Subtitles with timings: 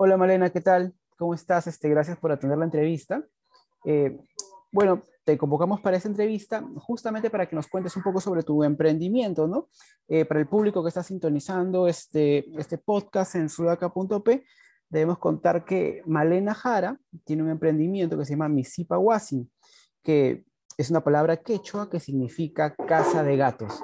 [0.00, 0.94] Hola Malena, ¿qué tal?
[1.16, 1.66] ¿Cómo estás?
[1.66, 3.24] Este, gracias por atender la entrevista.
[3.84, 4.16] Eh,
[4.70, 8.62] bueno, te convocamos para esta entrevista justamente para que nos cuentes un poco sobre tu
[8.62, 9.70] emprendimiento, ¿no?
[10.06, 14.44] Eh, para el público que está sintonizando este, este podcast en sudaca.p,
[14.88, 19.50] debemos contar que Malena Jara tiene un emprendimiento que se llama Misipa Wasin,
[20.04, 20.44] que
[20.76, 23.82] es una palabra quechua que significa casa de gatos.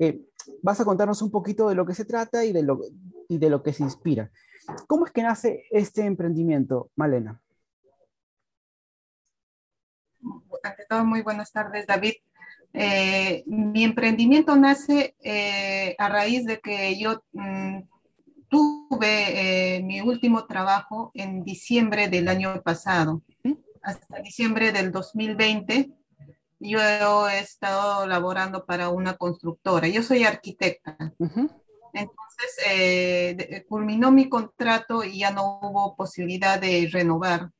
[0.00, 0.20] Eh,
[0.64, 2.80] vas a contarnos un poquito de lo que se trata y de lo,
[3.28, 4.32] y de lo que se inspira.
[4.86, 7.40] ¿Cómo es que nace este emprendimiento, Malena?
[10.62, 12.14] Ante todo, muy buenas tardes, David.
[12.72, 17.82] Eh, mi emprendimiento nace eh, a raíz de que yo mm,
[18.48, 23.22] tuve eh, mi último trabajo en diciembre del año pasado.
[23.82, 25.92] Hasta diciembre del 2020
[26.64, 29.88] yo he estado laborando para una constructora.
[29.88, 30.96] Yo soy arquitecta.
[31.94, 37.50] Entonces, eh, culminó mi contrato y ya no hubo posibilidad de renovar.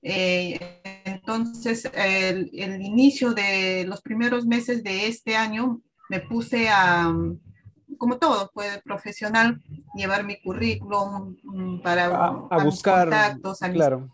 [0.00, 7.12] Eh, entonces, el, inicio de los primeros meses de este año me puse a,
[7.98, 9.60] como todo, fue profesional,
[9.94, 14.08] llevar mi currículum mm, para a, buscar contactos, a claro.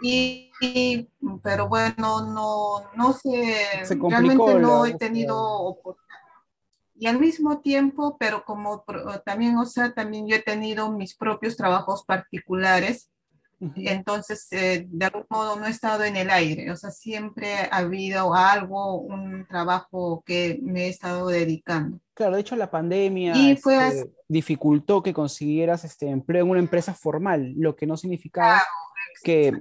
[0.00, 0.52] y,
[1.42, 3.56] pero bueno, no, no sé,
[3.88, 6.03] realmente no he tenido oportunidad
[7.04, 8.82] y al mismo tiempo, pero como
[9.26, 13.10] también, o sea, también yo he tenido mis propios trabajos particulares,
[13.76, 17.76] entonces eh, de algún modo no he estado en el aire, o sea, siempre ha
[17.76, 22.00] habido algo, un trabajo que me he estado dedicando.
[22.14, 27.52] Claro, de hecho la pandemia este, dificultó que consiguieras este empleo en una empresa formal,
[27.58, 28.62] lo que no significaba
[29.22, 29.52] que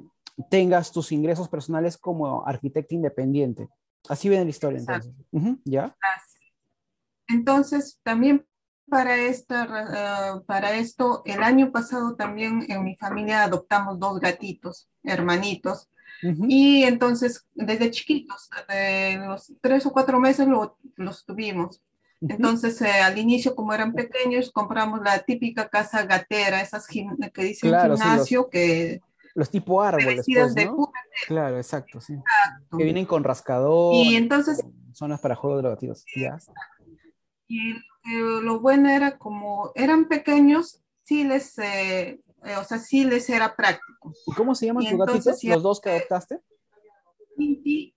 [0.49, 3.67] tengas tus ingresos personales como arquitecto independiente.
[4.07, 5.11] Así viene la historia entonces.
[5.65, 5.93] ¿Ya?
[7.27, 8.45] Entonces, también
[8.89, 14.89] para, esta, eh, para esto, el año pasado también en mi familia adoptamos dos gatitos,
[15.03, 15.89] hermanitos.
[16.47, 20.47] Y entonces, desde chiquitos, de los tres o cuatro meses
[20.95, 21.81] los tuvimos.
[22.21, 27.77] Entonces, eh, al inicio, como eran pequeños, compramos la típica casa gatera, esas que dicen
[27.77, 29.01] gimnasio, que...
[29.35, 30.91] Los tipo árboles, pues, ¿no?
[31.27, 32.15] Claro, exacto, sí.
[32.77, 33.95] Que vienen con rascador.
[33.95, 34.63] Y entonces...
[34.93, 36.37] Zonas para juegos de gatitos, ¿ya?
[37.47, 43.29] Y lo bueno era como eran pequeños, sí les, eh, eh, o sea, sí les
[43.29, 44.13] era práctico.
[44.27, 46.39] ¿Y cómo se llaman tus gatitos, los dos que adoptaste?
[47.37, 47.95] Inti,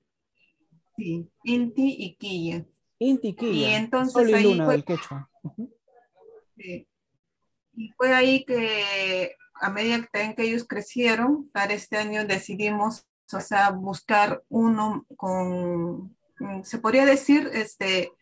[0.96, 2.64] sí, Inti y Quilla.
[2.98, 3.68] Inti y Quilla.
[3.68, 5.30] Y entonces ahí Luna, fue, quechua.
[6.56, 6.86] sí.
[7.78, 13.40] Y fue ahí que a medida que, que ellos crecieron, para este año decidimos, o
[13.40, 16.16] sea, buscar uno con,
[16.62, 18.12] se podría decir, este,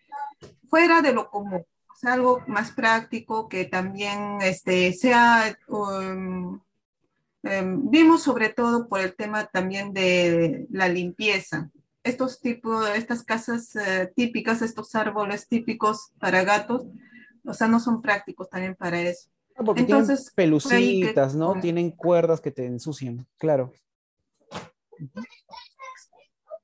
[0.75, 6.59] fuera de lo común, o sea, algo más práctico que también este, sea, um,
[7.45, 11.71] em, vimos sobre todo por el tema también de la limpieza.
[12.03, 16.83] Estos tipos, estas casas eh, típicas, estos árboles típicos para gatos,
[17.45, 19.29] o sea, no son prácticos también para eso.
[19.55, 21.61] Ah, porque Entonces, tienen pelucitas, ¿no?
[21.61, 23.73] Tienen cuerdas que te ensucian, claro.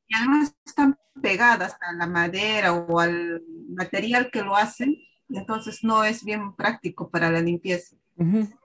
[0.08, 3.40] Y además están pegadas a la madera o al
[3.80, 4.96] material que lo hacen,
[5.28, 7.96] entonces no es bien práctico para la limpieza.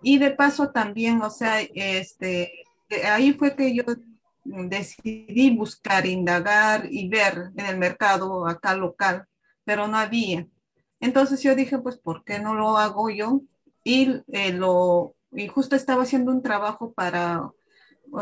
[0.02, 2.52] Y de paso también, o sea, este,
[3.09, 3.84] ahí fue que yo
[4.44, 9.26] decidí buscar, indagar y ver en el mercado acá local,
[9.64, 10.46] pero no había.
[11.00, 13.42] Entonces yo dije, pues, ¿por qué no lo hago yo?
[13.86, 17.50] Y, eh, lo, y justo estaba haciendo un trabajo para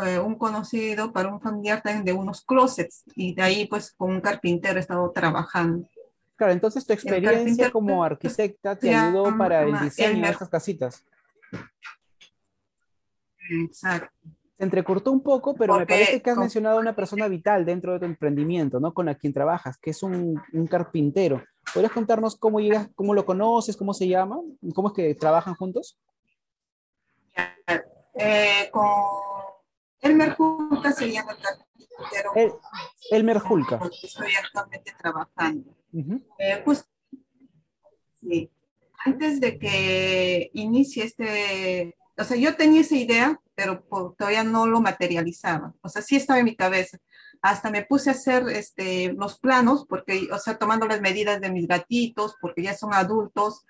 [0.06, 4.12] eh, un conocido, para un familiar también de unos closets y de ahí pues con
[4.12, 5.88] un carpintero he estado trabajando.
[6.44, 11.06] Claro, entonces tu experiencia como arquitecta te ayudó para el diseño de estas casitas.
[13.50, 14.12] Exacto.
[14.58, 17.94] Se entrecortó un poco, pero me parece que has mencionado a una persona vital dentro
[17.94, 18.94] de tu emprendimiento, ¿no?
[18.94, 21.42] Con la quien trabajas, que es un, un carpintero.
[21.74, 24.38] ¿Podrías contarnos cómo llegas, cómo lo conoces, cómo se llama,
[24.76, 25.98] cómo es que trabajan juntos?
[28.16, 28.86] Eh, con
[30.02, 32.32] Elmer Julka se llama el carpintero.
[32.36, 32.52] El,
[33.12, 33.80] Elmer Julka.
[34.04, 35.83] Estoy actualmente trabajando.
[36.40, 36.86] Eh, pues,
[38.16, 38.50] sí.
[39.06, 43.84] Antes de que inicie este, o sea, yo tenía esa idea, pero
[44.18, 45.74] todavía no lo materializaba.
[45.82, 46.98] O sea, sí estaba en mi cabeza.
[47.42, 51.52] Hasta me puse a hacer este, los planos, porque, o sea, tomando las medidas de
[51.52, 53.66] mis gatitos, porque ya son adultos,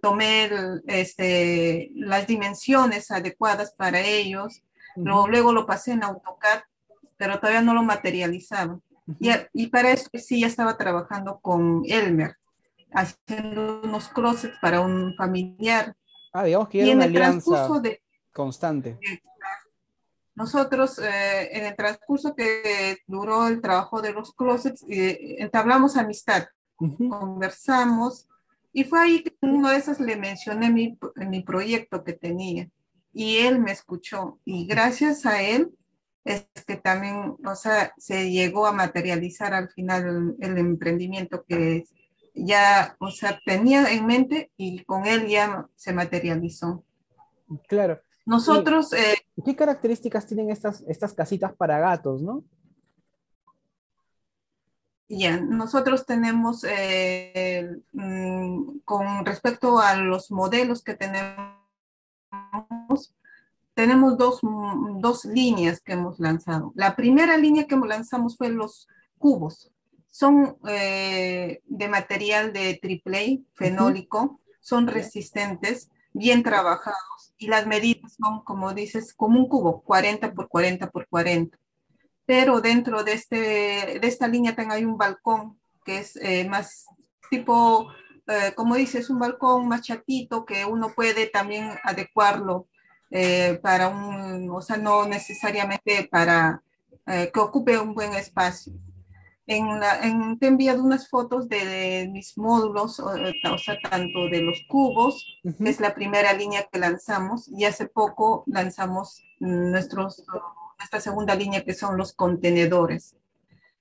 [0.00, 0.50] tomé
[0.86, 4.62] este, las dimensiones adecuadas para ellos
[4.96, 6.62] luego lo pasé en AutoCAD,
[7.16, 8.78] pero todavía no lo materializaba.
[9.20, 12.36] Y, y, para eso sí ya estaba trabajando con Elmer,
[12.92, 15.94] haciendo unos closets para un familiar.
[16.32, 17.68] Ah, digamos que era una alianza
[18.32, 18.98] constante.
[20.34, 26.46] Nosotros, eh, en el transcurso que duró el trabajo de los closets, eh, entablamos amistad,
[26.76, 28.26] conversamos,
[28.72, 32.68] y fue ahí que uno de esos le mencioné mi, mi proyecto que tenía,
[33.12, 35.70] y él me escuchó, y gracias a él
[36.24, 41.84] es que también, o sea, se llegó a materializar al final el, emprendimiento que
[42.34, 46.82] ya, o sea, tenía en mente y con él ya se materializó.
[47.68, 48.00] Claro.
[48.24, 48.92] Nosotros...
[48.94, 52.42] Eh, ¿Qué características tienen estas, estas casitas para gatos, no?
[55.08, 61.63] Ya, nosotros tenemos, eh, mm, con respecto a los modelos que tenemos,
[63.74, 64.40] tenemos dos,
[65.00, 66.72] dos líneas que hemos lanzado.
[66.76, 68.88] La primera línea que lanzamos fue los
[69.18, 69.70] cubos.
[70.10, 78.44] Son eh, de material de triple fenólico, son resistentes, bien trabajados y las medidas son,
[78.44, 81.58] como dices, como un cubo, 40 por 40 por 40.
[82.24, 83.36] Pero dentro de, este,
[84.00, 86.86] de esta línea también hay un balcón que es eh, más
[87.28, 87.92] tipo,
[88.28, 92.68] eh, como dices, un balcón más chatito que uno puede también adecuarlo
[93.10, 96.62] eh, para un, o sea, no necesariamente para
[97.06, 98.72] eh, que ocupe un buen espacio.
[99.46, 104.40] En la, en, te he enviado unas fotos de, mis módulos, o, sea, tanto de
[104.40, 110.24] los cubos, que es la primera línea que lanzamos, y hace poco lanzamos nuestros,
[110.78, 113.16] nuestra segunda línea, que son los contenedores.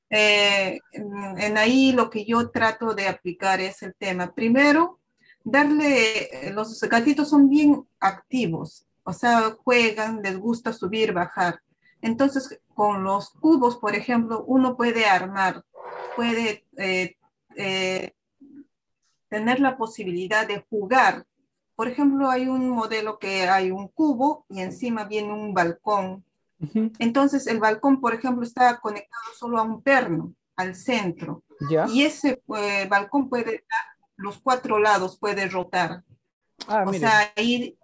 [0.10, 5.00] Eh, en, en, ahí lo que yo trato de aplicar es el tema, primero,
[5.46, 11.60] darle, los gatitos son bien activos, o sea, juegan, les gusta subir, bajar.
[12.02, 15.64] Entonces, con los cubos, por ejemplo, uno puede armar,
[16.16, 17.16] puede eh,
[17.56, 18.14] eh,
[19.30, 21.26] tener la posibilidad de jugar.
[21.76, 26.24] Por ejemplo, hay un modelo que hay un cubo y encima viene un balcón.
[27.00, 31.44] Entonces, el balcón, por ejemplo, está conectado solo a un perno, al centro.
[31.90, 33.66] Y ese eh, balcón puede,
[34.16, 36.04] los cuatro lados puede rotar.
[36.68, 37.78] Ah, o sea, ahí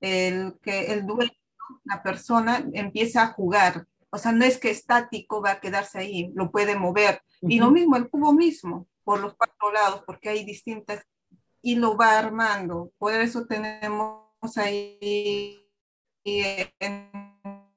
[0.00, 1.32] el que el dueño,
[1.84, 3.86] la persona, empieza a jugar.
[4.10, 7.22] O sea, no es que estático va a quedarse ahí, lo puede mover.
[7.42, 11.04] Y lo mismo, el cubo mismo, por los cuatro lados, porque hay distintas,
[11.60, 12.92] y lo va armando.
[12.98, 14.22] Por eso tenemos
[14.56, 15.66] ahí
[16.24, 17.10] en,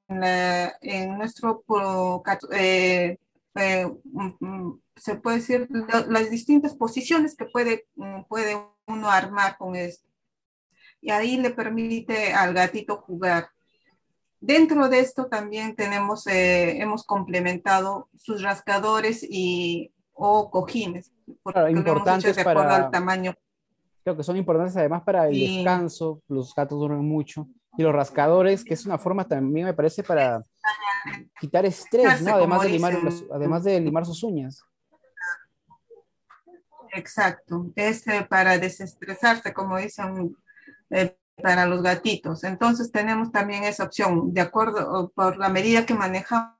[0.07, 1.63] en nuestro
[2.51, 3.17] eh,
[3.55, 5.67] eh, mm, mm, se puede decir
[6.07, 10.06] las distintas posiciones que puede, mm, puede uno armar con esto
[11.01, 13.49] y ahí le permite al gatito jugar.
[14.39, 21.11] Dentro de esto también tenemos, eh, hemos complementado sus rascadores y o cojines,
[21.43, 23.33] porque importantes de para, al tamaño.
[24.03, 27.47] Creo que son importantes además para el descanso, los gatos duermen mucho.
[27.77, 30.41] Y los rascadores, que es una forma también, me parece, para
[31.39, 32.33] quitar estrés, ¿no?
[32.33, 32.97] Además de, limar,
[33.31, 34.63] además de limar sus uñas.
[36.93, 40.35] Exacto, es para desestresarse, como dicen
[40.89, 42.43] eh, para los gatitos.
[42.43, 46.57] Entonces tenemos también esa opción, de acuerdo, por la medida que manejamos,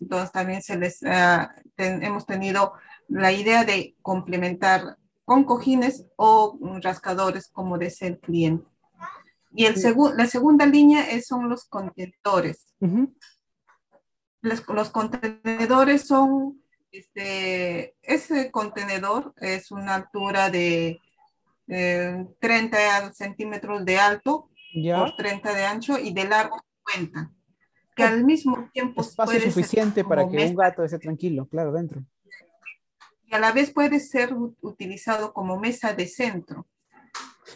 [0.00, 2.72] entonces también se les, uh, hemos tenido
[3.08, 8.66] la idea de complementar con cojines o rascadores como desea el cliente.
[9.52, 9.74] Y el
[10.16, 12.74] la segunda línea es, son los contenedores.
[14.40, 16.62] los, los, contenedores son,
[16.92, 21.00] este, ese contenedor es una altura de
[21.68, 24.50] 30 eh, centímetros de alto
[24.96, 26.60] por 30 de ancho y de largo
[26.94, 27.30] 50.
[27.94, 32.02] Que al mismo tiempo espacio suficiente para que un gato esté tranquilo, claro, dentro.
[33.24, 36.66] Y a la vez puede ser utilizado como mesa de centro.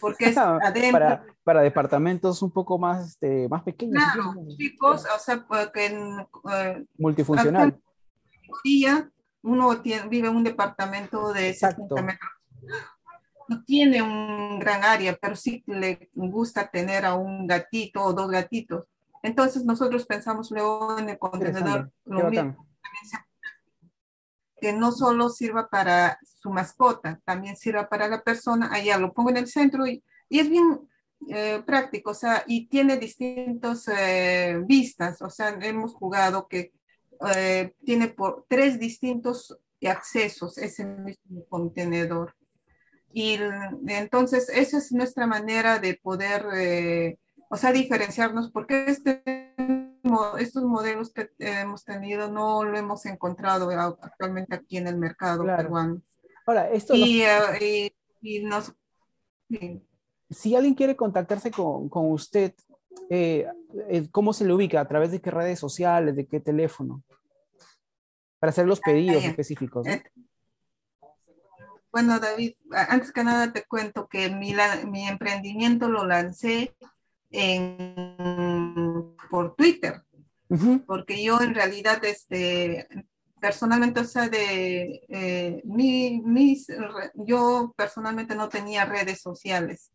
[0.01, 0.93] Porque es adentro.
[0.93, 4.03] Para, para, departamentos un poco más, este, más pequeños.
[4.13, 7.81] Claro, chicos, o sea, porque en, eh, multifuncional.
[8.65, 9.11] Día
[9.43, 11.83] uno tiene, vive en un departamento de Exacto.
[11.89, 12.31] 60 metros
[13.53, 18.31] no tiene un gran área, pero sí le gusta tener a un gatito o dos
[18.31, 18.87] gatitos.
[19.23, 21.93] Entonces nosotros pensamos luego en el contenedor
[24.61, 28.71] que no solo sirva para su mascota, también sirva para la persona.
[28.73, 30.89] Allá lo pongo en el centro y, y es bien
[31.29, 36.73] eh, práctico, o sea, y tiene distintas eh, vistas, o sea, hemos jugado que
[37.35, 42.35] eh, tiene por tres distintos accesos ese mismo contenedor.
[43.13, 43.39] Y
[43.89, 47.19] entonces esa es nuestra manera de poder, eh,
[47.51, 49.23] o sea, diferenciarnos, porque este,
[50.39, 56.01] estos modelos que hemos tenido no lo hemos encontrado actualmente aquí en el mercado peruano.
[56.47, 57.63] Ahora, esto y, nos...
[57.63, 58.75] Eh, y, nos
[60.33, 62.55] si alguien quiere contactarse con, con usted,
[63.11, 63.47] eh,
[63.89, 64.81] eh, ¿cómo se le ubica?
[64.81, 66.17] ¿A través de qué redes sociales?
[66.17, 67.03] ¿De qué teléfono?
[68.39, 69.87] Para hacer los pedidos específicos.
[69.87, 69.93] ¿no?
[71.93, 72.55] Bueno, David,
[72.89, 74.55] antes que nada te cuento que mi,
[74.87, 76.75] mi emprendimiento lo lancé
[77.31, 80.03] en, por Twitter,
[80.87, 82.89] porque yo en realidad, este,
[83.39, 86.69] personalmente, o sea, de eh, mi, mis,
[87.15, 89.93] yo personalmente no tenía redes sociales,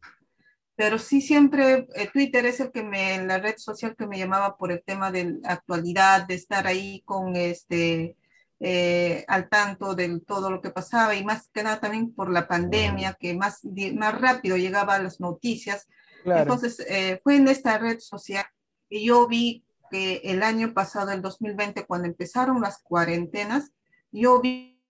[0.75, 4.56] pero sí siempre eh, Twitter es el que me, la red social que me llamaba
[4.56, 8.16] por el tema de la actualidad, de estar ahí con este
[8.60, 12.48] eh, al tanto de todo lo que pasaba y más que nada también por la
[12.48, 13.60] pandemia, que más,
[13.96, 15.88] más rápido llegaban las noticias.
[16.26, 18.46] Entonces, eh, fue en esta red social
[18.90, 23.72] que yo vi que el año pasado, el 2020, cuando empezaron las cuarentenas,
[24.12, 24.82] yo vi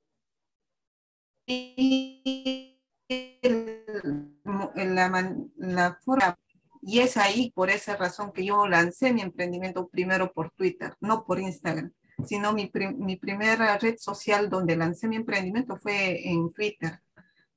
[4.76, 6.40] la, la forma
[6.82, 11.26] y es ahí por esa razón que yo lancé mi emprendimiento primero por Twitter, no
[11.26, 11.92] por Instagram
[12.26, 17.00] sino mi, mi primera red social donde lancé mi emprendimiento fue en Twitter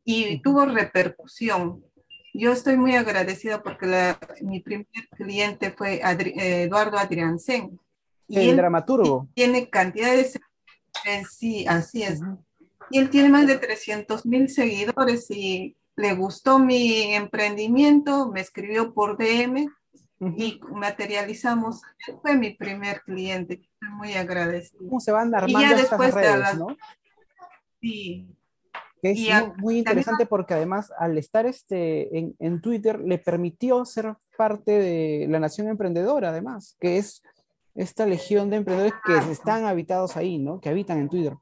[0.05, 1.85] y tuvo repercusión.
[2.33, 4.87] Yo estoy muy agradecida porque la, mi primer
[5.17, 7.79] cliente fue eh, Eduardo Adriansen.
[8.29, 9.29] Y el dramaturgo.
[9.35, 10.37] Tiene cantidades,
[11.05, 12.21] eh, sí, así es.
[12.90, 18.95] Y él tiene más de 300 mil seguidores y le gustó mi emprendimiento, me escribió
[18.95, 19.69] por DM
[20.37, 21.83] y materializamos.
[22.07, 24.88] Él fue mi primer cliente, muy agradecido.
[24.88, 26.76] ¿Cómo se van armando y ya después redes, ¿no?
[27.80, 28.28] Sí.
[29.02, 29.18] es
[29.56, 35.26] muy, interesante porque además al estar este, en, en, Twitter le permitió ser parte de
[35.28, 37.23] la nación emprendedora, además, que es
[37.75, 40.61] esta legión de emprendedores que están habitados ahí, ¿no?
[40.61, 41.35] Que habitan en Twitter.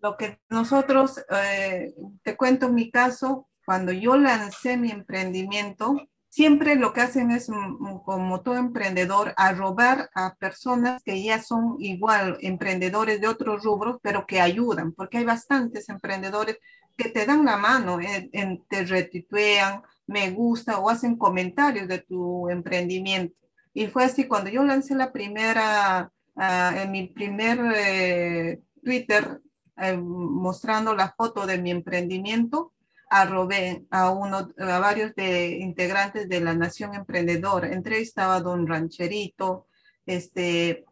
[0.00, 5.94] Lo que nosotros, eh, te cuento mi caso, cuando yo lancé mi emprendimiento,
[6.32, 11.22] siempre lo que hacen es, mm, mm, como todo emprendedor, a robar a personas que
[11.22, 16.56] ya son igual emprendedores de otros rubros, pero que ayudan, porque hay bastantes emprendedores
[16.96, 22.48] que te dan la mano, en, te retuitean, me gusta o hacen comentarios de tu
[22.48, 23.36] emprendimiento.
[23.74, 29.40] Y fue así cuando yo lancé la primera, ah, en mi primer eh, Twitter,
[29.76, 32.72] eh, mostrando la foto de mi emprendimiento,
[33.12, 37.70] arrobé a, uno, a varios de, integrantes de la Nación Emprendedora.
[37.70, 39.66] Entre estaba Don Rancherito,
[40.06, 40.86] este,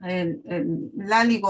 [0.00, 1.42] el, el Lali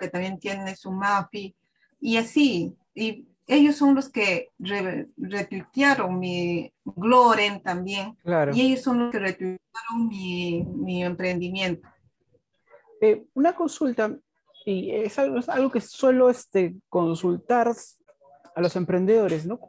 [0.00, 1.54] que también tiene su MAFI,
[2.00, 2.74] y así.
[2.94, 8.16] Y ellos son los que retuitearon mi Gloren también,
[8.54, 11.86] y ellos son los que retuitearon mi, mi emprendimiento.
[13.02, 14.16] Eh, una consulta,
[14.64, 17.74] y es algo, es algo que suelo este, consultar
[18.54, 19.60] a los emprendedores, ¿no?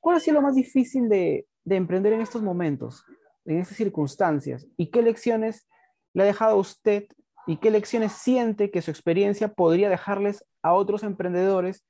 [0.00, 3.04] ¿Cuál ha sido lo más difícil de, de emprender en estos momentos,
[3.44, 4.66] en estas circunstancias?
[4.76, 5.68] ¿Y qué lecciones
[6.12, 7.06] le ha dejado a usted
[7.46, 11.84] y qué lecciones siente que su experiencia podría dejarles a otros emprendedores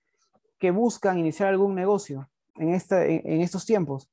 [0.58, 4.08] que buscan iniciar algún negocio en, estos tiempos?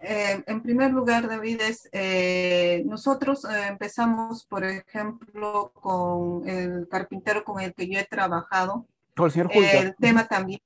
[0.00, 7.44] Eh, en primer lugar, David, es, eh, nosotros eh, empezamos, por ejemplo, con el carpintero
[7.44, 8.86] con el que yo he trabajado.
[9.16, 9.78] Con el señor Julka.
[9.78, 10.60] El tema también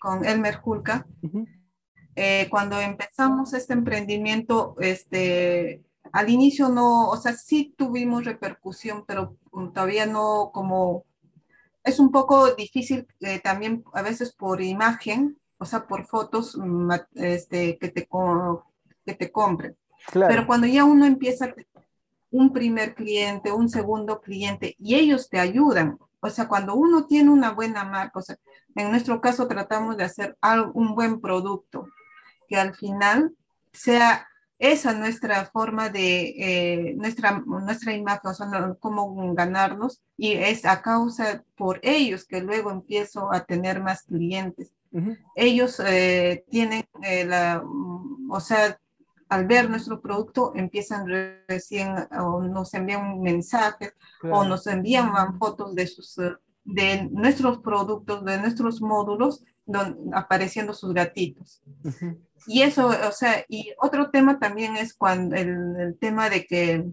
[0.00, 1.06] con Elmer Julka.
[2.14, 5.82] Eh, cuando empezamos este emprendimiento, este,
[6.12, 9.36] al inicio no, o sea, sí tuvimos repercusión, pero
[9.74, 11.04] todavía no como,
[11.84, 16.58] es un poco difícil eh, también a veces por imagen, o sea, por fotos
[17.14, 18.08] este, que, te,
[19.06, 19.76] que te compren.
[20.12, 21.54] Pero cuando ya uno empieza
[22.30, 27.30] un primer cliente, un segundo cliente, y ellos te ayudan, o sea, cuando uno tiene
[27.30, 28.36] una buena marca, o sea,
[28.76, 30.36] en nuestro caso tratamos de hacer
[30.72, 31.88] un buen producto,
[32.48, 33.34] que al final
[33.72, 34.28] sea
[34.60, 38.46] esa nuestra forma de, eh, nuestra, nuestra imagen, o sea,
[38.78, 44.72] cómo ganarnos, y es a causa por ellos que luego empiezo a tener más clientes.
[45.34, 47.64] Ellos eh, tienen eh, la,
[48.30, 48.78] o sea,
[49.32, 51.06] al ver nuestro producto empiezan
[51.48, 53.94] recién o nos envían mensajes
[54.30, 56.20] o nos envían fotos de sus
[56.64, 59.42] de nuestros productos, de nuestros módulos,
[60.12, 61.62] apareciendo sus gatitos.
[62.46, 66.84] Y eso, o sea, y otro tema también es cuando el, tema de que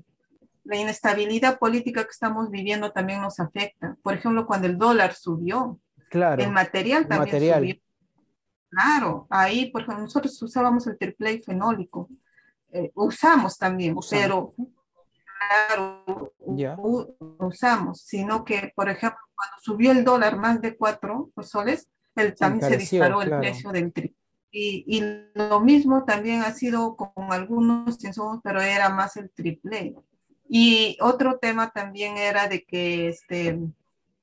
[0.63, 3.98] la inestabilidad política que estamos viviendo también nos afecta.
[4.01, 5.77] Por ejemplo, cuando el dólar subió,
[6.10, 7.75] claro, el material también subió.
[8.69, 12.08] Claro, ahí, por ejemplo, nosotros usábamos el triple fenólico
[12.72, 14.54] eh, usamos también, pero
[15.40, 16.34] claro,
[17.40, 22.70] usamos, sino que, por ejemplo, cuando subió el dólar más de cuatro soles, el, también
[22.70, 24.16] se disparó el precio del triple.
[24.52, 25.04] Y, y,
[25.36, 29.96] lo mismo también ha sido con algunos insumos, pero era más el triple.
[30.48, 33.60] Y otro tema también era de que este,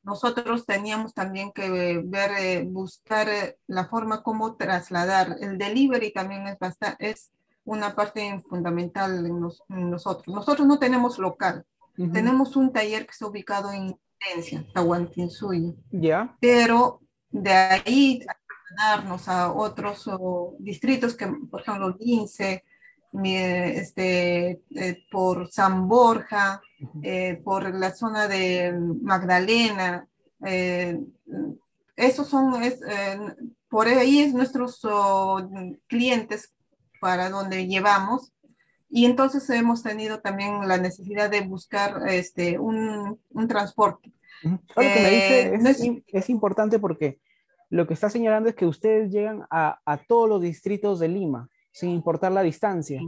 [0.06, 5.36] nosotros teníamos también que ver, eh, buscar eh, la forma como trasladar.
[5.40, 7.32] El delivery también es, bastante, es
[7.66, 10.34] una parte fundamental en, nosotros.
[10.34, 11.66] Nosotros no tenemos local,
[12.12, 15.74] tenemos un taller que está ubicado en Intensia, Tahuantinsuyo.
[15.90, 16.36] Ya.
[16.40, 18.20] Pero de ahí
[18.76, 20.08] darnos a otros
[20.58, 22.64] distritos que, por ejemplo, Lince,
[23.24, 26.60] este, eh, por San Borja,
[27.02, 30.06] eh, por la zona de Magdalena.
[30.44, 31.00] Eh,
[31.96, 32.52] esos son,
[33.68, 34.86] por ahí es nuestros
[35.86, 36.52] clientes
[37.00, 38.32] para donde llevamos.
[38.88, 44.12] Y entonces hemos tenido también la necesidad de buscar este, un, un transporte.
[44.76, 47.20] es, importante porque
[47.68, 51.48] lo que está señalando es que ustedes llegan a, a todos los distritos de Lima
[51.72, 53.00] sin importar la distancia.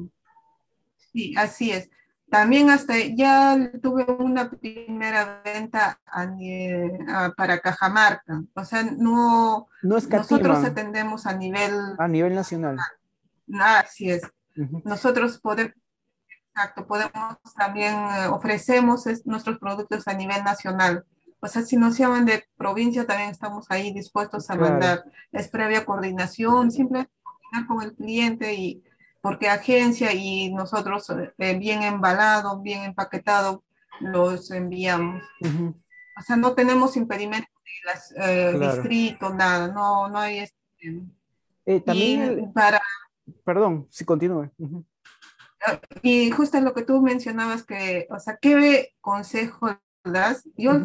[1.13, 1.89] Sí, así es.
[2.31, 5.99] También hasta ya tuve una primera venta
[7.37, 8.43] para Cajamarca.
[8.55, 11.73] O sea, no, nosotros atendemos a nivel...
[11.99, 12.77] A nivel nacional.
[13.61, 14.23] Así es.
[14.85, 15.75] Nosotros podemos,
[16.29, 21.05] exacto, podemos también, eh, ofrecemos nuestros productos a nivel nacional.
[21.41, 25.05] O sea, si nos llaman de provincia, también estamos ahí dispuestos a mandar.
[25.31, 27.09] Es previa coordinación, siempre
[27.67, 28.83] con el cliente y
[29.21, 31.07] porque agencia y nosotros
[31.39, 33.65] eh, bien embalado, bien empaquetado,
[34.01, 35.23] los enviamos.
[36.19, 40.39] O sea, no tenemos impedimento de los eh, distritos, nada, no, no hay...
[40.39, 41.03] Este,
[41.67, 42.81] eh, también para...
[43.45, 44.51] Perdón, si continúe.
[46.03, 50.49] Y justo lo que tú mencionabas, que, o sea, ¿qué consejo das?
[50.57, 50.81] Yo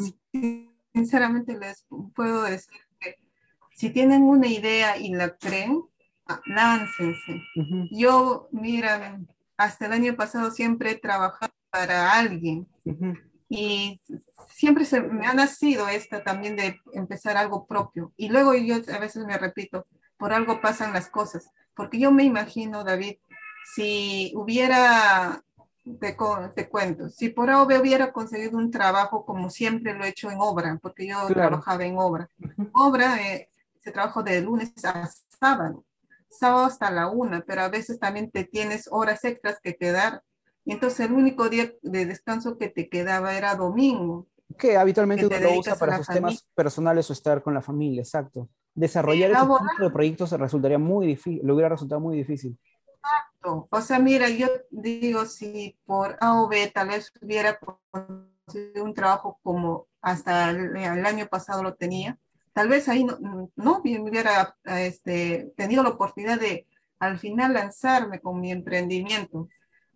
[0.94, 1.86] sinceramente les
[2.16, 3.18] puedo decir que
[3.72, 5.84] si tienen una idea y la creen,
[6.46, 7.42] láncense.
[7.92, 9.20] Yo, mira,
[9.58, 12.68] hasta el año pasado siempre he trabajado para alguien
[13.50, 14.00] y
[14.50, 18.14] siempre se me ha nacido esta también de empezar algo propio.
[18.18, 19.86] Y luego yo a veces me repito,
[20.18, 23.18] por algo pasan las cosas, porque yo me imagino, David,
[23.76, 25.44] si hubiera,
[26.00, 26.18] te,
[26.56, 30.38] te cuento, si por ahora hubiera conseguido un trabajo como siempre lo he hecho en
[30.40, 32.30] obra, porque yo trabajaba en obra.
[32.74, 35.10] Obra, eh, se trabajo de lunes a
[35.40, 35.86] sábado
[36.34, 40.24] sábado hasta la una, pero a veces también te tienes horas extras que quedar.
[40.66, 44.28] Entonces el único día de descanso que te quedaba era domingo.
[44.58, 48.50] Que habitualmente uno lo usa para sus temas personales o estar con la familia, exacto.
[48.76, 52.58] Desarrollar ese tipo de proyectos resultaría muy difícil, le hubiera resultado muy difícil.
[52.88, 53.68] Exacto.
[53.70, 58.94] O sea, mira, yo digo, si por A o B tal vez hubiera conseguido un
[58.94, 62.18] trabajo como hasta el año pasado lo tenía,
[62.54, 63.18] tal vez ahí no,
[63.56, 66.68] no hubiera este, tenido la oportunidad de
[67.00, 69.50] al final lanzarme con mi emprendimiento.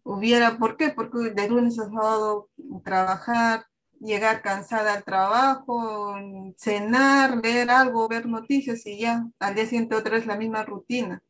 [0.03, 0.89] Hubiera, ¿por qué?
[0.89, 2.49] Porque de lunes a sábado
[2.83, 3.65] trabajar,
[3.99, 6.15] llegar cansada al trabajo,
[6.55, 11.21] cenar, leer algo, ver noticias y ya al día siguiente otra vez la misma rutina.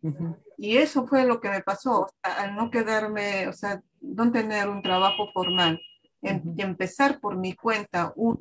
[0.58, 4.82] Y eso fue lo que me pasó, al no quedarme, o sea, no tener un
[4.82, 5.80] trabajo formal,
[6.22, 8.38] y empezar por mi cuenta un,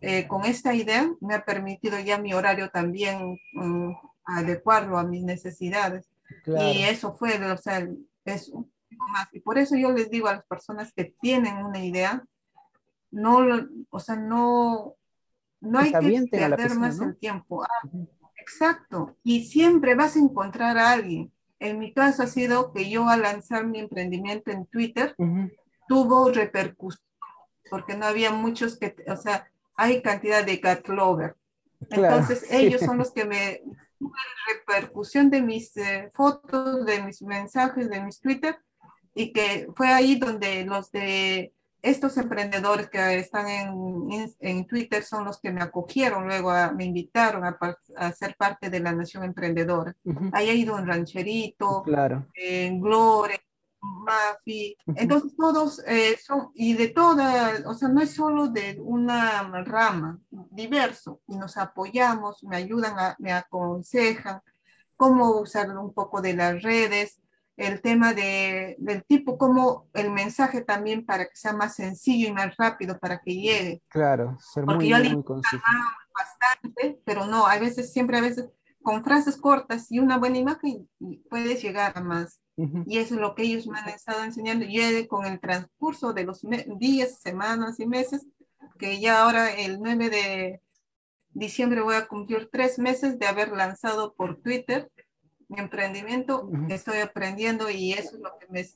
[0.00, 3.92] eh, con esta idea me ha permitido ya mi horario también mm,
[4.24, 6.08] adecuarlo a mis necesidades.
[6.46, 7.86] Y eso fue, o sea,
[8.24, 8.52] es
[9.12, 9.28] más.
[9.32, 12.24] Y por eso yo les digo a las personas que tienen una idea,
[13.12, 14.96] no, o sea, no,
[15.60, 17.62] no hay que perder más el tiempo.
[17.62, 17.88] Ah,
[18.36, 19.16] exacto.
[19.22, 21.30] Y siempre vas a encontrar a alguien.
[21.60, 25.14] En mi caso ha sido que yo al lanzar mi emprendimiento en Twitter,
[25.86, 27.06] tuvo repercusión,
[27.70, 31.36] porque no había muchos que, o sea, hay cantidad de cat lover.
[31.90, 33.62] Entonces ellos son los que me
[34.48, 38.58] repercusión de mis eh, fotos, de mis mensajes, de mis Twitter,
[39.14, 45.24] y que fue ahí donde los de estos emprendedores que están en, en Twitter son
[45.24, 49.94] los que me acogieron, luego me invitaron a, ser parte de la Nación Emprendedora.
[50.32, 52.26] Ahí ha ido un rancherito, claro.
[52.34, 53.40] en Gloria,
[53.80, 59.42] Mafi, entonces todos eh, son, y de todas, o sea, no es solo de una
[59.64, 64.40] rama, diverso, y nos apoyamos, me ayudan, me aconsejan
[64.96, 67.18] cómo usar un poco de las redes,
[67.56, 72.32] el tema de, del tipo, como el mensaje también para que sea más sencillo y
[72.32, 73.82] más rápido para que llegue.
[73.88, 75.22] Claro, ser muy, yo muy
[76.14, 78.48] bastante, pero no, a veces, siempre a veces
[78.82, 80.88] con frases cortas y una buena imagen
[81.30, 82.40] puedes llegar a más.
[82.86, 84.64] Y eso es lo que ellos me han estado enseñando.
[84.68, 86.44] Y con el transcurso de los
[86.78, 88.26] días, semanas y meses,
[88.78, 90.60] que ya ahora el 9 de,
[91.34, 94.90] diciembre voy a cumplir tres meses de haber lanzado por Twitter
[95.52, 96.48] mi emprendimiento.
[96.68, 98.66] Estoy aprendiendo y eso es lo que me...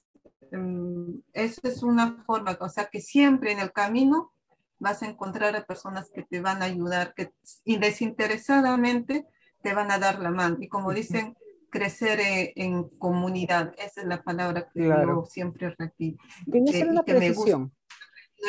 [0.56, 4.32] Mm, eso es una forma, o sea, que siempre en el camino
[4.78, 7.32] vas a encontrar a personas que te van a ayudar, que
[7.64, 9.26] y desinteresadamente
[9.62, 10.58] te van a dar la mano.
[10.60, 11.36] Y como dicen,
[11.70, 16.22] crecer eh, en, comunidad, esa es la palabra que yo siempre repito.
[16.46, 17.70] una que me gusta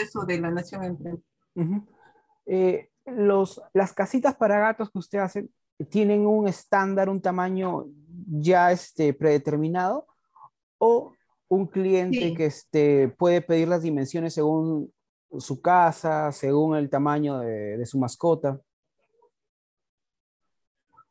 [0.04, 1.24] eso de la nación emprendedora.
[2.46, 5.50] Eh, los, las casitas para gatos que usted hace
[5.90, 7.86] tienen un estándar, un tamaño
[8.28, 10.06] ya este, predeterminado
[10.78, 11.14] o
[11.48, 14.94] un cliente que este, puede pedir las dimensiones según
[15.40, 18.60] su casa, según el tamaño de, su mascota.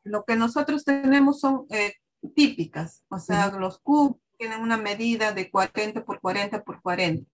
[0.03, 1.93] Lo que nosotros tenemos son eh,
[2.35, 7.29] típicas, o sea, los cubos tienen una medida de 40 por 40 por 40.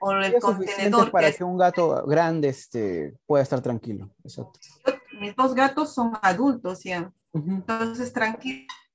[0.00, 1.10] O el contenedor.
[1.10, 4.10] Para que, un gato grande este, pueda estar tranquilo.
[5.18, 7.12] Mis dos gatos son adultos ya.
[7.32, 8.12] Entonces,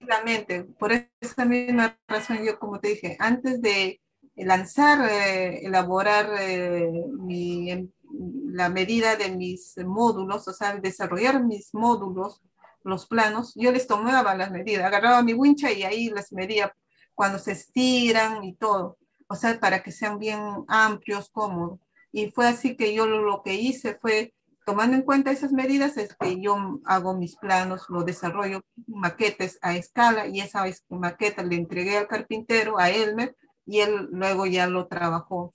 [0.06, 0.64] tranquilamente.
[0.64, 4.02] Por esa misma razón, yo, como te dije, antes de
[4.36, 6.92] lanzar, eh, elaborar eh,
[7.30, 7.90] em,
[8.52, 12.42] la medida de mis módulos, o sea, desarrollar mis módulos,
[12.84, 16.74] los planos, yo les tomaba las medidas, agarraba mi wincha y ahí las medía
[17.16, 21.80] cuando se estiran y todo o sea, para que sean bien amplios, cómodos.
[22.12, 24.34] Y fue así que yo lo, que hice fue,
[24.66, 29.76] tomando en cuenta esas medidas, es que yo hago mis planos, lo desarrollo, maquetes a
[29.76, 34.88] escala, y esa maqueta le entregué al carpintero, a Elmer, y él luego ya lo
[34.88, 35.54] trabajó.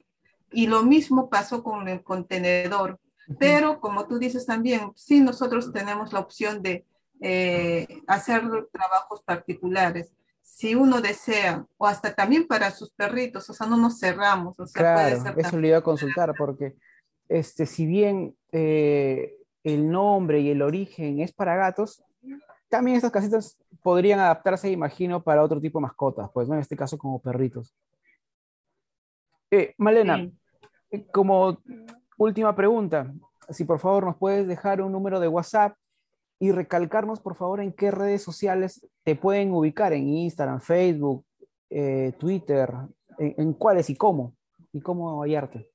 [0.52, 2.98] Y lo mismo pasó con el contenedor.
[3.38, 6.84] Pero como tú dices también, sí nosotros tenemos la opción de
[7.20, 8.42] eh, hacer
[8.72, 13.98] trabajos particulares si uno desea, o hasta también para sus perritos, o sea, no nos
[13.98, 14.58] cerramos.
[14.58, 16.74] O sea, claro, eso le iba a consultar, porque
[17.30, 22.02] este, si bien eh, el nombre y el origen es para gatos,
[22.68, 26.54] también estas casitas podrían adaptarse, imagino, para otro tipo de mascotas, pues, ¿no?
[26.54, 27.72] En este caso como perritos.
[29.52, 30.28] Eh, Malena,
[31.12, 31.58] como
[32.18, 33.12] última pregunta,
[33.48, 35.76] si por favor nos puedes dejar un número de WhatsApp
[36.40, 41.24] y recalcarnos, por favor, en qué redes sociales te pueden ubicar, en Instagram, Facebook,
[41.68, 42.72] eh, Twitter,
[43.18, 44.34] en, cuáles y cómo,
[44.72, 45.69] y cómo hallarte.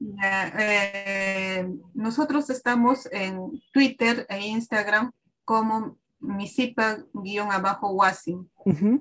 [0.00, 5.10] Eh, nosotros estamos en Twitter e Instagram
[5.44, 8.38] como misipa-wasi.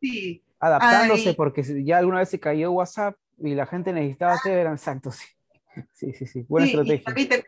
[0.00, 0.42] sí.
[0.60, 4.40] Adaptándose porque ya alguna vez se cayó WhatsApp y la gente necesitaba ah.
[4.42, 5.26] Telegram, exacto, sí.
[5.94, 7.14] Sí, sí, sí, buena estrategia.
[7.16, 7.46] Y te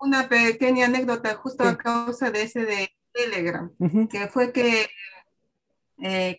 [0.00, 3.70] una pequeña anécdota justo a causa de ese de Telegram,
[4.10, 4.88] que fue que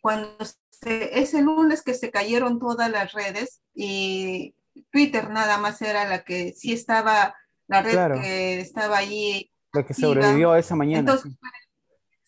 [0.01, 0.38] cuando
[0.86, 4.55] ese lunes que se cayeron todas las redes y
[4.91, 7.36] Twitter nada más era la que sí estaba,
[7.67, 9.51] la red que estaba allí.
[9.71, 11.17] La que sobrevivió esa mañana.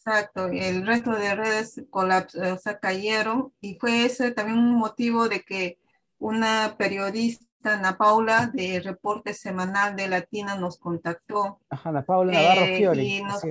[0.06, 5.28] Exacto, el resto de redes colapsaron, o sea, cayeron y fue ese también un motivo
[5.28, 5.80] de que
[6.20, 11.60] una periodista, Ana Paula, de Reporte Semanal de Latina, nos contactó.
[11.70, 13.18] Ajá, Ana Paula Navarro eh, Fiori.
[13.18, 13.44] Y nos,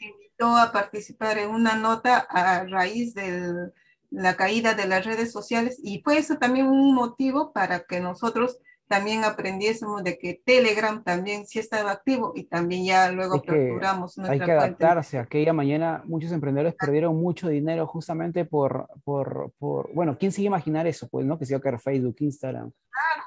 [0.00, 3.74] invitó a participar en una nota a raíz del
[4.10, 8.58] la caída de las redes sociales y fue eso también un motivo para que nosotros
[8.90, 14.32] también aprendiésemos de que Telegram también sí estaba activo y también ya luego aperturamos nuestra
[14.32, 15.16] Hay que adaptarse.
[15.16, 20.48] Aquella mañana muchos emprendedores perdieron mucho dinero justamente por, por, por, bueno, ¿quién se iba
[20.48, 21.08] a imaginar eso?
[21.08, 21.38] Pues, ¿no?
[21.38, 22.72] Que se iba a caer Facebook, Instagram,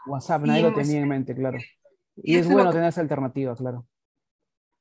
[0.05, 1.57] WhatsApp, nadie lo tenía en mente, claro.
[2.17, 3.87] Y, es bueno tener esa alternativa, claro.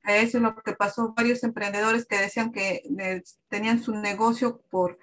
[0.02, 1.14] Eso es lo que pasó.
[1.16, 4.98] Varios emprendedores que decían que eh, tenían su negocio por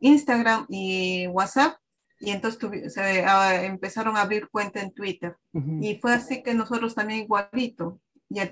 [0.00, 1.76] Instagram y WhatsApp
[2.22, 5.36] y entonces ah, empezaron a abrir cuenta en Twitter.
[5.80, 8.48] Y fue así que nosotros también igualito, y a,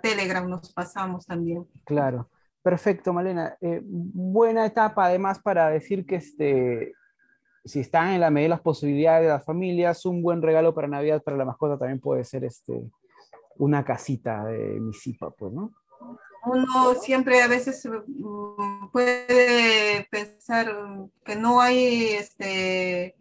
[0.00, 1.66] Telegram nos pasamos también.
[1.84, 2.28] Claro,
[2.62, 3.56] perfecto, Malena.
[3.60, 6.92] Eh, buena etapa además para decir que este,
[7.64, 10.86] si están en la medida de las posibilidades de las familias, un buen regalo para
[10.86, 12.90] Navidad para la mascota también puede ser este,
[13.56, 15.72] una casita de misipa, pues, ¿no?
[16.44, 20.74] Uno siempre a veces mm, puede pensar
[21.24, 23.16] que no hay este,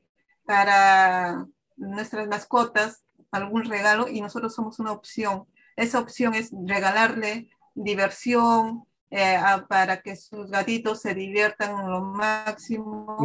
[0.45, 1.45] para
[1.77, 5.45] nuestras mascotas algún regalo y nosotros somos una opción.
[5.75, 9.37] Esa opción es regalarle diversión eh,
[9.69, 13.17] para que sus gatitos se diviertan lo máximo.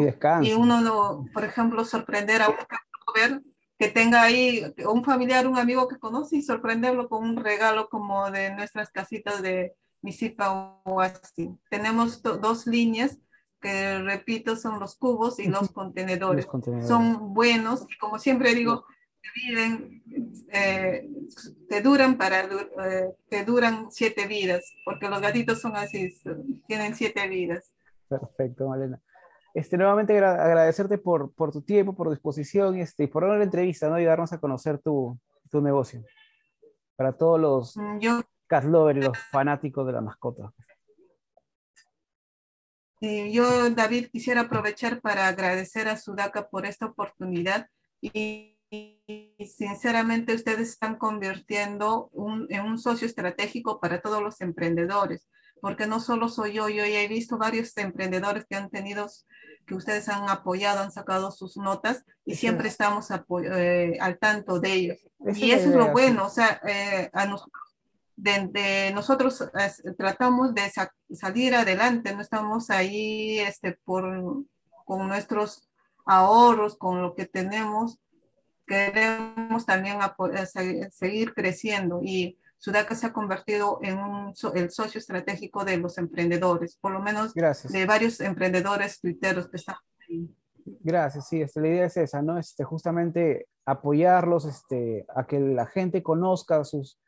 [0.43, 2.57] Y, y uno, por ejemplo, sorprender a un
[3.15, 3.41] ver
[3.79, 8.31] que tenga ahí un familiar, un amigo que conoce y sorprenderlo con un regalo como
[8.31, 9.75] de nuestras casitas de
[10.07, 11.51] Misipa así.
[11.69, 13.19] Tenemos dos líneas
[13.61, 16.47] que repito son los cubos y los contenedores.
[16.87, 18.85] Son buenos y como siempre digo,
[19.35, 20.05] viven,
[20.53, 21.11] eh,
[21.69, 26.15] te duran para, eh, te duran siete vidas, porque los gatitos son así,
[26.69, 27.75] tienen siete vidas.
[28.09, 29.03] Perfecto, Malena.
[29.55, 33.99] Este, nuevamente agradecerte por, por tu tiempo, por disposición este, y por la entrevista ¿no?
[33.99, 35.19] y darnos a conocer tu,
[35.51, 36.05] tu negocio.
[36.95, 40.53] Para todos los mm, Yo, cat lovers y los fanáticos de la mascota.
[43.01, 47.69] yo, David, quisiera aprovechar para agradecer a Sudaca por esta oportunidad
[48.01, 52.11] y y sinceramente ustedes están convirtiendo
[52.49, 55.29] en un socio estratégico para todos los emprendedores,
[55.61, 59.07] porque no solo soy yo, yo ya he visto varios emprendedores que han tenido,
[59.67, 63.09] que ustedes han apoyado, han sacado sus notas y siempre estamos
[63.53, 64.99] eh, al tanto de ellos.
[65.35, 67.66] y eso es lo bueno, o sea, eh, a nosotros,
[68.17, 69.45] de, nosotros
[69.97, 70.73] tratamos de
[71.15, 74.45] salir adelante, no estamos ahí este, por,
[74.85, 75.69] con nuestros
[76.07, 77.99] ahorros, con lo que tenemos,
[78.67, 79.99] queremos también
[80.91, 86.77] seguir creciendo y Sudaca se ha convertido en un, el socio estratégico de los emprendedores,
[86.81, 89.77] por lo menos de varios emprendedores tuiteros que están
[90.09, 90.35] ahí.
[90.81, 92.39] Gracias, sí, este, la idea es esa, ¿no?
[92.39, 96.99] Este, justamente apoyarlos, este, a que la gente conozca sus,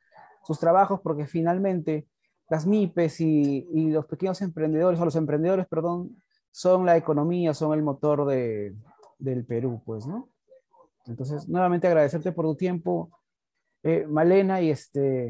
[0.45, 2.07] sus trabajos, porque finalmente
[2.49, 7.75] las MIPES y, y, los pequeños emprendedores, o los emprendedores, perdón, son la economía, son
[7.75, 8.75] el motor de,
[9.19, 10.29] del Perú, pues, ¿no?
[11.07, 13.11] Entonces, nuevamente agradecerte por tu tiempo,
[13.83, 15.29] eh, Malena, y, este,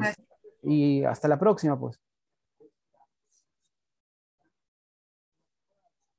[0.63, 2.01] y hasta la próxima, pues.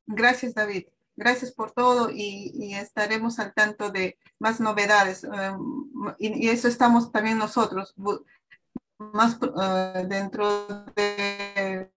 [0.06, 0.88] Gracias, David.
[1.15, 5.25] Gracias por todo y, estaremos al tanto de más novedades.
[5.25, 7.93] Um, y, eso estamos también nosotros,
[8.99, 11.89] más uh, dentro de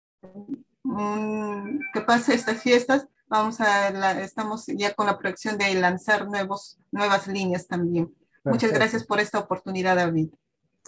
[1.92, 7.26] que pase estas fiestas, vamos a estamos ya con la proyección de lanzar nuevos, nuevas
[7.28, 8.14] líneas también.
[8.44, 10.30] Muchas gracias por esta oportunidad, David.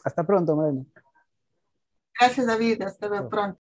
[0.02, 0.84] Hasta pronto, Marina.
[2.18, 2.82] Gracias, David.
[2.82, 3.28] Hasta pronto.